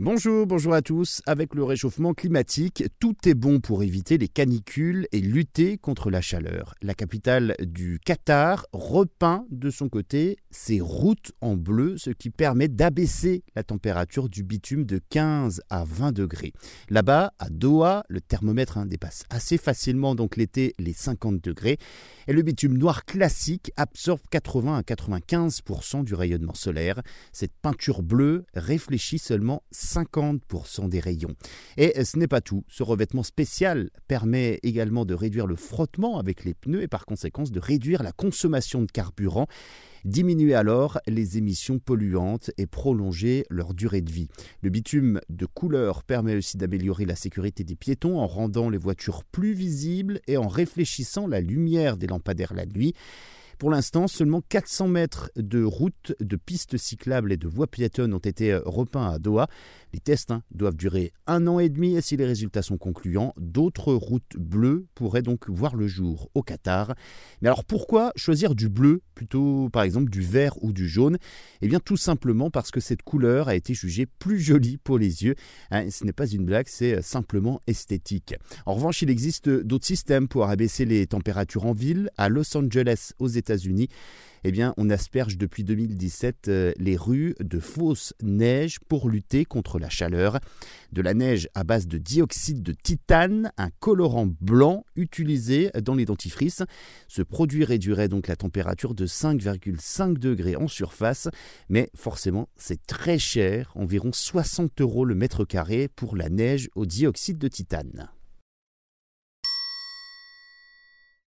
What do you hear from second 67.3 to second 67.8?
Mais alors